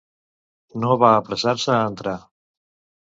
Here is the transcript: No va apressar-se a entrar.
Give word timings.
No 0.85 0.95
va 1.05 1.11
apressar-se 1.19 1.75
a 1.77 1.85
entrar. 1.91 2.19